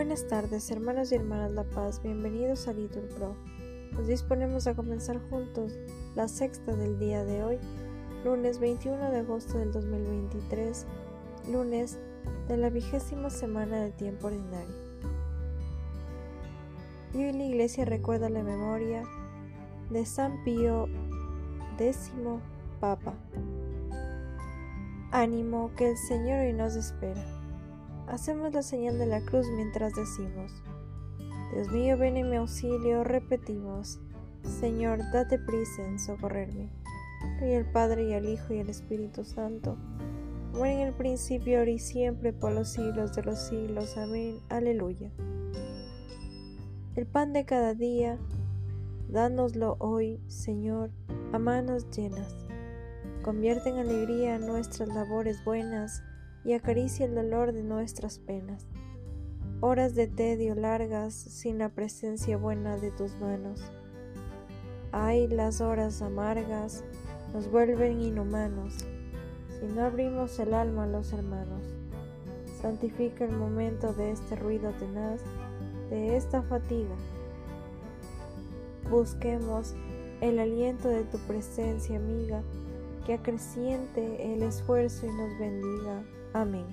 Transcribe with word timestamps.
Buenas 0.00 0.26
tardes, 0.28 0.70
hermanos 0.70 1.12
y 1.12 1.16
hermanas 1.16 1.52
La 1.52 1.62
Paz, 1.62 2.02
bienvenidos 2.02 2.68
a 2.68 2.72
Little 2.72 3.02
Pro. 3.02 3.36
Nos 3.92 4.06
disponemos 4.06 4.66
a 4.66 4.74
comenzar 4.74 5.20
juntos 5.28 5.78
la 6.14 6.26
sexta 6.26 6.74
del 6.74 6.98
día 6.98 7.22
de 7.22 7.44
hoy, 7.44 7.58
lunes 8.24 8.60
21 8.60 9.10
de 9.10 9.18
agosto 9.18 9.58
del 9.58 9.72
2023, 9.72 10.86
lunes 11.52 11.98
de 12.48 12.56
la 12.56 12.70
vigésima 12.70 13.28
semana 13.28 13.82
de 13.82 13.90
tiempo 13.90 14.28
ordinario. 14.28 14.74
Y 17.12 17.18
hoy 17.18 17.32
la 17.34 17.44
iglesia 17.44 17.84
recuerda 17.84 18.30
la 18.30 18.42
memoria 18.42 19.02
de 19.90 20.06
San 20.06 20.42
Pío 20.44 20.88
X 21.78 22.10
Papa. 22.80 23.12
Ánimo 25.12 25.72
que 25.76 25.90
el 25.90 25.98
Señor 25.98 26.38
hoy 26.38 26.54
nos 26.54 26.74
espera. 26.74 27.39
Hacemos 28.10 28.52
la 28.52 28.62
señal 28.62 28.98
de 28.98 29.06
la 29.06 29.20
cruz 29.20 29.46
mientras 29.54 29.94
decimos, 29.94 30.50
Dios 31.54 31.70
mío, 31.70 31.96
ven 31.96 32.16
en 32.16 32.28
mi 32.28 32.36
auxilio, 32.36 33.04
repetimos, 33.04 34.00
Señor, 34.42 34.98
date 35.12 35.38
prisa 35.38 35.86
en 35.86 36.00
socorrerme. 36.00 36.70
Y 37.40 37.52
el 37.52 37.66
Padre 37.66 38.08
y 38.08 38.12
el 38.14 38.28
Hijo 38.28 38.52
y 38.52 38.58
el 38.58 38.68
Espíritu 38.68 39.24
Santo, 39.24 39.76
como 40.50 40.66
en 40.66 40.80
el 40.80 40.92
principio, 40.92 41.60
ahora 41.60 41.70
y 41.70 41.78
siempre, 41.78 42.32
por 42.32 42.50
los 42.50 42.70
siglos 42.70 43.14
de 43.14 43.22
los 43.22 43.38
siglos. 43.38 43.96
Amén. 43.96 44.40
Aleluya. 44.48 45.12
El 46.96 47.06
pan 47.06 47.32
de 47.32 47.44
cada 47.44 47.74
día, 47.74 48.18
dánoslo 49.08 49.76
hoy, 49.78 50.20
Señor, 50.26 50.90
a 51.32 51.38
manos 51.38 51.88
llenas. 51.90 52.34
Convierte 53.22 53.68
en 53.68 53.76
alegría 53.76 54.36
nuestras 54.40 54.88
labores 54.88 55.44
buenas 55.44 56.02
y 56.44 56.54
acaricia 56.54 57.06
el 57.06 57.14
dolor 57.14 57.52
de 57.52 57.62
nuestras 57.62 58.18
penas. 58.18 58.66
Horas 59.60 59.94
de 59.94 60.06
tedio 60.06 60.54
largas 60.54 61.14
sin 61.14 61.58
la 61.58 61.68
presencia 61.68 62.36
buena 62.36 62.76
de 62.76 62.90
tus 62.90 63.14
manos. 63.16 63.60
Ay, 64.92 65.28
las 65.28 65.60
horas 65.60 66.02
amargas 66.02 66.82
nos 67.32 67.50
vuelven 67.50 68.00
inhumanos 68.00 68.84
si 69.60 69.66
no 69.66 69.84
abrimos 69.84 70.38
el 70.38 70.54
alma 70.54 70.84
a 70.84 70.86
los 70.86 71.12
hermanos. 71.12 71.62
Santifica 72.60 73.24
el 73.24 73.32
momento 73.32 73.92
de 73.92 74.12
este 74.12 74.36
ruido 74.36 74.70
tenaz, 74.72 75.20
de 75.90 76.16
esta 76.16 76.42
fatiga. 76.42 76.94
Busquemos 78.90 79.74
el 80.20 80.38
aliento 80.38 80.88
de 80.88 81.04
tu 81.04 81.18
presencia 81.18 81.96
amiga, 81.96 82.42
que 83.06 83.14
acreciente 83.14 84.32
el 84.32 84.42
esfuerzo 84.42 85.06
y 85.06 85.10
nos 85.10 85.38
bendiga. 85.38 86.02
Amén. 86.32 86.66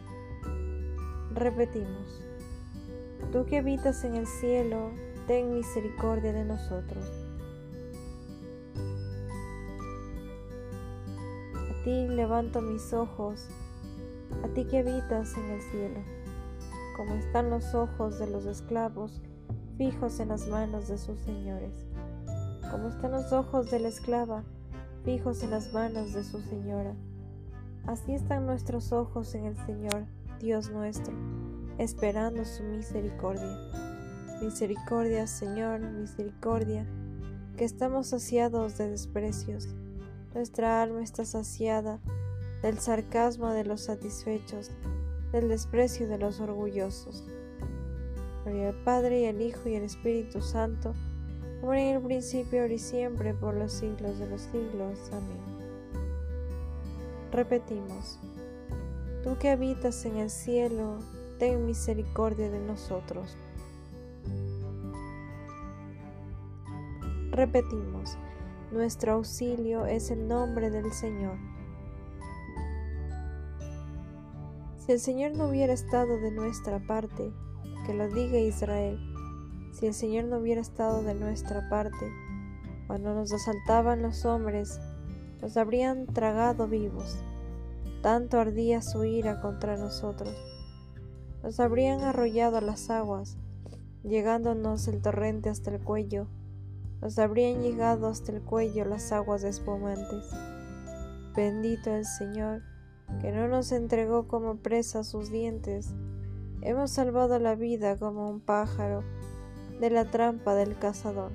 Repetimos, 1.34 2.22
tú 3.32 3.46
que 3.46 3.58
habitas 3.58 4.04
en 4.04 4.16
el 4.16 4.28
cielo, 4.28 4.92
ten 5.26 5.56
misericordia 5.56 6.32
de 6.32 6.46
nosotros. 6.46 7.04
A 11.56 11.84
ti 11.84 12.08
levanto 12.08 12.62
mis 12.62 12.94
ojos, 12.94 13.48
a 14.44 14.48
ti 14.50 14.66
que 14.66 14.80
habitas 14.80 15.36
en 15.36 15.50
el 15.50 15.62
cielo, 15.64 16.00
como 16.96 17.16
están 17.16 17.50
los 17.50 17.74
ojos 17.74 18.20
de 18.20 18.28
los 18.28 18.46
esclavos 18.46 19.22
fijos 19.78 20.20
en 20.20 20.30
las 20.30 20.48
manos 20.48 20.88
de 20.88 21.00
sus 21.00 21.20
señores, 21.22 21.74
como 22.70 22.90
están 22.90 23.12
los 23.12 23.34
ojos 23.34 23.72
de 23.72 23.80
la 23.80 23.88
esclava 23.88 24.44
fijos 25.04 25.42
en 25.42 25.50
las 25.52 25.74
manos 25.74 26.14
de 26.14 26.24
su 26.24 26.42
señora 26.42 26.94
Así 27.88 28.14
están 28.14 28.46
nuestros 28.46 28.92
ojos 28.92 29.34
en 29.34 29.46
el 29.46 29.56
Señor, 29.66 30.04
Dios 30.42 30.70
nuestro, 30.70 31.14
esperando 31.78 32.44
su 32.44 32.62
misericordia. 32.64 33.58
Misericordia, 34.42 35.26
Señor, 35.26 35.80
misericordia, 35.80 36.86
que 37.56 37.64
estamos 37.64 38.08
saciados 38.08 38.78
de 38.78 38.90
desprecios. 38.90 39.70
Nuestra 40.34 40.82
alma 40.84 41.02
está 41.02 41.24
saciada 41.24 42.02
del 42.62 42.78
sarcasmo 42.78 43.52
de 43.52 43.64
los 43.64 43.86
satisfechos, 43.86 44.70
del 45.32 45.48
desprecio 45.48 46.10
de 46.10 46.18
los 46.18 46.42
orgullosos. 46.42 47.24
Gloria 48.44 48.70
al 48.70 48.84
Padre 48.84 49.22
y 49.22 49.26
al 49.28 49.42
Hijo 49.42 49.70
y 49.70 49.78
al 49.78 49.84
Espíritu 49.84 50.42
Santo, 50.42 50.94
como 51.62 51.74
en 51.74 51.96
el 51.96 52.02
principio, 52.02 52.64
ahora 52.64 52.74
y 52.74 52.80
siempre, 52.80 53.34
por 53.34 53.56
los 53.56 53.72
siglos 53.72 54.20
de 54.20 54.28
los 54.28 54.42
siglos. 54.42 55.10
Amén. 55.14 55.57
Repetimos, 57.32 58.20
tú 59.24 59.38
que 59.38 59.50
habitas 59.50 60.06
en 60.06 60.18
el 60.18 60.30
cielo, 60.30 61.00
ten 61.40 61.66
misericordia 61.66 62.50
de 62.50 62.60
nosotros. 62.60 63.38
Repetimos, 67.32 68.18
nuestro 68.72 69.14
auxilio 69.14 69.86
es 69.86 70.10
el 70.10 70.28
nombre 70.28 70.72
del 70.72 70.92
Señor. 70.94 71.38
Si 74.80 74.94
el 74.94 75.00
Señor 75.00 75.34
no 75.34 75.50
hubiera 75.50 75.74
estado 75.74 76.18
de 76.18 76.32
nuestra 76.32 76.80
parte, 76.80 77.32
que 77.86 77.94
lo 77.94 78.08
diga 78.08 78.40
Israel, 78.40 78.98
si 79.74 79.86
el 79.86 79.94
Señor 79.94 80.24
no 80.24 80.38
hubiera 80.38 80.62
estado 80.62 81.04
de 81.04 81.14
nuestra 81.14 81.68
parte, 81.70 82.10
cuando 82.88 83.14
nos 83.14 83.34
asaltaban 83.34 84.02
los 84.02 84.24
hombres 84.26 84.80
nos 85.42 85.58
habrían 85.58 86.08
tragado 86.08 86.68
vivos. 86.68 87.18
Tanto 88.02 88.40
ardía 88.40 88.82
su 88.82 89.04
ira 89.04 89.42
contra 89.42 89.78
nosotros. 89.78 90.34
Nos 91.44 91.60
habrían 91.60 92.02
arrollado 92.02 92.62
las 92.62 92.90
aguas, 92.90 93.38
llegándonos 94.04 94.88
el 94.88 95.02
torrente 95.02 95.50
hasta 95.50 95.72
el 95.72 95.82
cuello. 95.82 96.28
Nos 97.02 97.20
habrían 97.20 97.62
llegado 97.62 98.08
hasta 98.08 98.32
el 98.32 98.42
cuello 98.42 98.86
las 98.86 99.12
aguas 99.12 99.44
espumantes. 99.44 100.30
Bendito 101.36 101.92
el 101.92 102.06
Señor, 102.06 102.64
que 103.22 103.32
no 103.32 103.48
nos 103.48 103.72
entregó 103.72 104.28
como 104.28 104.58
presa 104.58 105.04
sus 105.04 105.32
dientes. 105.32 105.94
Hemos 106.62 106.92
salvado 106.92 107.38
la 107.38 107.56
vida 107.56 107.98
como 107.98 108.30
un 108.30 108.40
pájaro 108.40 109.04
de 109.80 109.92
la 109.92 110.06
trampa 110.06 110.56
del 110.56 110.78
cazador. 110.78 111.32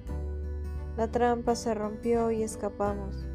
La 0.97 1.09
trampa 1.09 1.55
se 1.55 1.75
rompió 1.75 2.31
y 2.33 2.43
escapamos. 2.43 3.32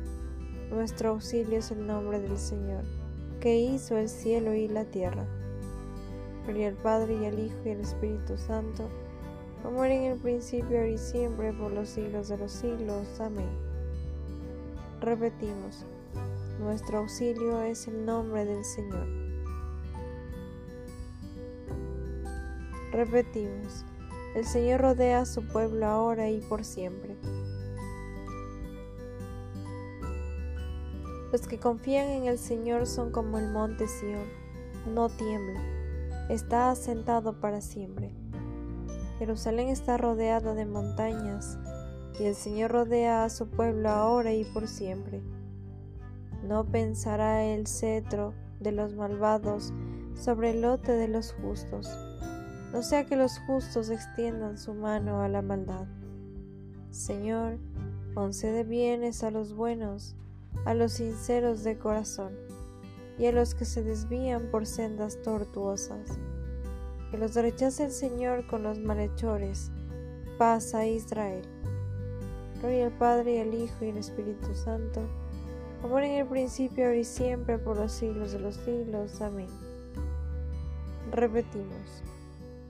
Nuestro 0.69 1.11
auxilio 1.11 1.59
es 1.59 1.72
el 1.72 1.88
nombre 1.88 2.19
del 2.19 2.38
Señor, 2.38 2.83
que 3.39 3.57
hizo 3.57 3.97
el 3.97 4.09
cielo 4.09 4.53
y 4.53 4.67
la 4.67 4.83
tierra. 4.83 5.25
Gloria 6.45 6.67
al 6.67 6.75
Padre 6.75 7.16
y 7.16 7.25
al 7.25 7.39
Hijo 7.39 7.57
y 7.66 7.69
al 7.69 7.79
Espíritu 7.79 8.38
Santo, 8.38 8.89
como 9.63 9.85
era 9.85 9.95
en 9.95 10.03
el 10.11 10.19
principio, 10.19 10.78
ahora 10.78 10.89
y 10.89 10.97
siempre, 10.97 11.53
por 11.53 11.72
los 11.72 11.88
siglos 11.88 12.28
de 12.28 12.38
los 12.38 12.51
siglos. 12.51 13.19
Amén. 13.22 13.50
Repetimos, 15.00 15.85
nuestro 16.59 16.99
auxilio 16.99 17.61
es 17.61 17.88
el 17.88 18.05
nombre 18.05 18.44
del 18.44 18.66
Señor. 18.66 19.07
Repetimos, 22.91 23.85
el 24.35 24.45
Señor 24.45 24.81
rodea 24.81 25.22
a 25.22 25.25
su 25.25 25.47
pueblo 25.47 25.85
ahora 25.85 26.29
y 26.29 26.41
por 26.41 26.66
siempre. 26.66 27.16
Los 31.37 31.45
que 31.45 31.59
confían 31.59 32.07
en 32.07 32.25
el 32.25 32.39
Señor 32.39 32.87
son 32.87 33.11
como 33.11 33.37
el 33.37 33.51
monte 33.51 33.87
Sión, 33.87 34.25
no 34.91 35.07
tiembla, 35.07 35.61
está 36.29 36.71
asentado 36.71 37.39
para 37.39 37.61
siempre. 37.61 38.11
Jerusalén 39.19 39.67
está 39.67 39.97
rodeada 39.97 40.55
de 40.55 40.65
montañas, 40.65 41.59
y 42.19 42.23
el 42.23 42.33
Señor 42.33 42.71
rodea 42.71 43.23
a 43.23 43.29
su 43.29 43.47
pueblo 43.51 43.89
ahora 43.89 44.33
y 44.33 44.45
por 44.45 44.67
siempre. 44.67 45.21
No 46.41 46.65
pensará 46.65 47.43
el 47.43 47.67
cetro 47.67 48.33
de 48.59 48.71
los 48.71 48.95
malvados 48.95 49.71
sobre 50.15 50.49
el 50.49 50.63
lote 50.63 50.93
de 50.93 51.07
los 51.07 51.33
justos, 51.33 51.87
no 52.73 52.81
sea 52.81 53.05
que 53.05 53.16
los 53.16 53.37
justos 53.45 53.91
extiendan 53.91 54.57
su 54.57 54.73
mano 54.73 55.22
a 55.22 55.29
la 55.29 55.43
maldad. 55.43 55.85
Señor, 56.90 57.59
concede 58.16 58.63
bienes 58.63 59.23
a 59.23 59.29
los 59.29 59.53
buenos, 59.53 60.16
a 60.65 60.73
los 60.73 60.93
sinceros 60.93 61.63
de 61.63 61.77
corazón 61.77 62.33
y 63.17 63.25
a 63.25 63.31
los 63.31 63.55
que 63.55 63.65
se 63.65 63.83
desvían 63.83 64.49
por 64.51 64.65
sendas 64.65 65.21
tortuosas. 65.21 66.19
Que 67.11 67.17
los 67.17 67.35
rechace 67.35 67.85
el 67.85 67.91
Señor 67.91 68.45
con 68.47 68.63
los 68.63 68.79
malhechores. 68.79 69.71
Paz 70.37 70.75
a 70.75 70.85
Israel. 70.85 71.41
Gloria 72.59 72.87
al 72.87 72.91
Padre 72.91 73.35
y 73.35 73.39
al 73.39 73.53
Hijo 73.53 73.85
y 73.85 73.91
al 73.91 73.97
Espíritu 73.97 74.53
Santo, 74.55 75.01
como 75.81 75.99
en 75.99 76.11
el 76.11 76.27
principio, 76.27 76.85
ahora 76.85 76.97
y 76.97 77.03
siempre, 77.03 77.59
por 77.59 77.77
los 77.77 77.91
siglos 77.91 78.31
de 78.31 78.39
los 78.39 78.55
siglos. 78.55 79.21
Amén. 79.21 79.47
Repetimos. 81.11 82.03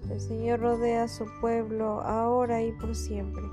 El 0.09 0.21
Señor 0.21 0.59
rodea 0.59 1.03
a 1.03 1.07
su 1.07 1.25
pueblo 1.41 2.01
ahora 2.01 2.61
y 2.61 2.71
por 2.73 2.95
siempre. 2.95 3.43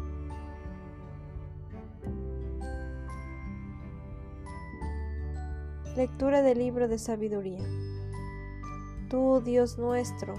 Lectura 5.96 6.42
del 6.42 6.58
libro 6.58 6.88
de 6.88 6.98
sabiduría. 6.98 7.62
Tú, 9.08 9.40
Dios 9.44 9.78
nuestro, 9.78 10.34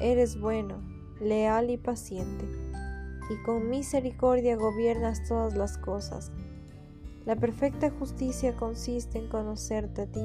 eres 0.00 0.40
bueno, 0.40 0.82
leal 1.20 1.70
y 1.70 1.76
paciente, 1.76 2.44
y 3.30 3.40
con 3.44 3.70
misericordia 3.70 4.56
gobiernas 4.56 5.22
todas 5.28 5.54
las 5.54 5.78
cosas. 5.78 6.32
La 7.26 7.36
perfecta 7.36 7.90
justicia 7.90 8.56
consiste 8.56 9.18
en 9.18 9.28
conocerte 9.28 10.02
a 10.02 10.06
ti, 10.06 10.24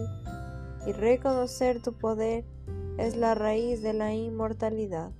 y 0.87 0.91
reconocer 0.91 1.79
tu 1.79 1.93
poder 1.93 2.43
es 2.97 3.15
la 3.15 3.35
raíz 3.35 3.83
de 3.83 3.93
la 3.93 4.11
inmortalidad. 4.15 5.11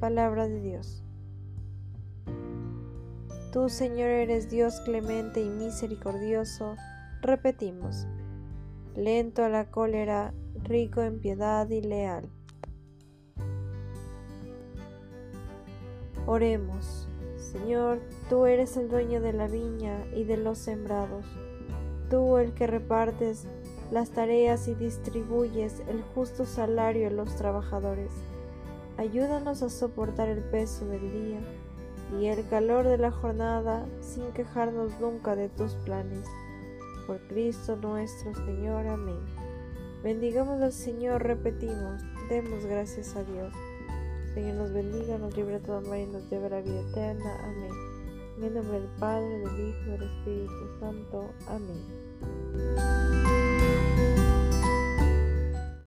Palabra 0.00 0.48
de 0.48 0.60
Dios. 0.60 1.04
Tú, 3.52 3.68
Señor, 3.68 4.08
eres 4.08 4.50
Dios 4.50 4.80
clemente 4.80 5.40
y 5.40 5.48
misericordioso, 5.48 6.74
repetimos, 7.20 8.08
lento 8.94 9.44
a 9.44 9.48
la 9.48 9.70
cólera, 9.70 10.34
rico 10.64 11.02
en 11.02 11.20
piedad 11.20 11.68
y 11.70 11.80
leal. 11.80 12.28
Oremos, 16.26 17.08
Señor, 17.36 18.00
tú 18.28 18.46
eres 18.46 18.76
el 18.76 18.88
dueño 18.88 19.20
de 19.20 19.32
la 19.32 19.48
viña 19.48 20.06
y 20.14 20.24
de 20.24 20.36
los 20.36 20.58
sembrados, 20.58 21.26
tú 22.08 22.38
el 22.38 22.54
que 22.54 22.66
repartes 22.66 23.46
las 23.90 24.10
tareas 24.10 24.68
y 24.68 24.74
distribuyes 24.74 25.82
el 25.88 26.02
justo 26.14 26.46
salario 26.46 27.08
a 27.08 27.10
los 27.10 27.34
trabajadores. 27.36 28.12
Ayúdanos 28.96 29.62
a 29.62 29.68
soportar 29.68 30.28
el 30.28 30.42
peso 30.44 30.86
del 30.86 31.12
día 31.12 31.40
y 32.20 32.26
el 32.26 32.46
calor 32.48 32.86
de 32.86 32.98
la 32.98 33.10
jornada 33.10 33.86
sin 34.00 34.32
quejarnos 34.32 35.00
nunca 35.00 35.34
de 35.34 35.48
tus 35.48 35.74
planes. 35.74 36.28
Por 37.06 37.18
Cristo 37.28 37.76
nuestro 37.76 38.34
Señor. 38.34 38.86
Amén. 38.86 39.20
Bendigamos 40.02 40.60
al 40.60 40.72
Señor, 40.72 41.22
repetimos, 41.22 42.02
demos 42.28 42.64
gracias 42.66 43.14
a 43.14 43.22
Dios. 43.22 43.52
Señor 44.34 44.54
nos 44.54 44.72
bendiga, 44.72 45.16
nos 45.18 45.36
libre 45.36 45.60
de 45.60 45.60
todo 45.60 45.80
mal 45.82 46.00
y 46.00 46.06
nos 46.06 46.28
lleve 46.28 46.46
a 46.46 46.50
la 46.50 46.60
vida 46.60 46.80
eterna. 46.80 47.38
Amén. 47.44 47.70
En 48.38 48.44
el 48.44 48.54
nombre 48.54 48.80
del 48.80 48.88
Padre, 48.98 49.28
del 49.28 49.68
Hijo 49.68 49.78
y 49.86 49.90
del 49.90 50.02
Espíritu 50.02 50.78
Santo. 50.80 51.30
Amén. 51.46 53.31